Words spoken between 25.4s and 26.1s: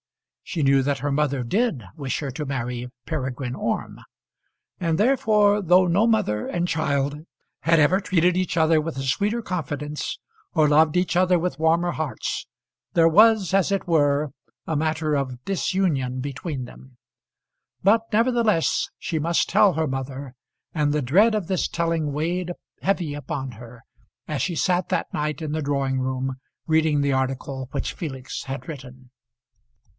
in the drawing